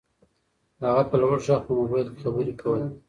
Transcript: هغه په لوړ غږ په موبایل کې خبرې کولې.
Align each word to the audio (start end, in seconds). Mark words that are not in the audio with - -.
هغه 0.83 1.03
په 1.09 1.15
لوړ 1.21 1.37
غږ 1.47 1.61
په 1.65 1.71
موبایل 1.79 2.07
کې 2.13 2.21
خبرې 2.23 2.53
کولې. 2.61 2.87